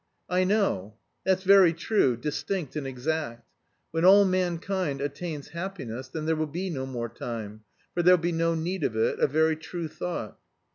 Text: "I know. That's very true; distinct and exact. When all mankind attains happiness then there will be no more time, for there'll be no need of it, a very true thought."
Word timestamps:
"I 0.31 0.45
know. 0.45 0.95
That's 1.25 1.43
very 1.43 1.73
true; 1.73 2.17
distinct 2.17 2.75
and 2.75 2.87
exact. 2.87 3.47
When 3.91 4.03
all 4.03 4.25
mankind 4.25 4.99
attains 4.99 5.49
happiness 5.49 6.07
then 6.07 6.25
there 6.25 6.35
will 6.35 6.47
be 6.47 6.71
no 6.71 6.87
more 6.87 7.07
time, 7.07 7.61
for 7.93 8.01
there'll 8.01 8.17
be 8.17 8.31
no 8.31 8.55
need 8.55 8.83
of 8.83 8.95
it, 8.95 9.19
a 9.19 9.27
very 9.27 9.55
true 9.55 9.87
thought." 9.87 10.39